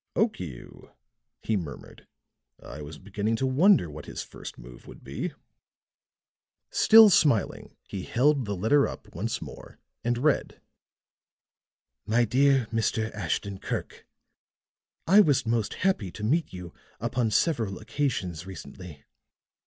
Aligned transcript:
"Okiu," 0.15 0.89
he 1.43 1.55
murmured. 1.55 2.07
"I 2.59 2.81
was 2.81 2.97
beginning 2.97 3.35
to 3.35 3.45
wonder 3.45 3.87
what 3.87 4.07
his 4.07 4.23
first 4.23 4.57
move 4.57 4.87
would 4.87 5.03
be." 5.03 5.31
Still 6.71 7.11
smiling, 7.11 7.75
he 7.87 8.01
held 8.01 8.45
the 8.45 8.55
letter 8.55 8.87
up 8.87 9.13
once 9.13 9.43
more, 9.43 9.77
and 10.03 10.17
read: 10.17 10.59
"MY 12.07 12.25
DEAR 12.25 12.65
MR. 12.73 13.13
ASHTON 13.13 13.59
KIRK: 13.59 14.07
"I 15.05 15.19
was 15.21 15.45
most 15.45 15.75
happy 15.75 16.09
to 16.13 16.23
meet 16.23 16.51
you 16.51 16.73
upon 16.99 17.29
several 17.29 17.77
occasions 17.77 18.47
recently. 18.47 19.05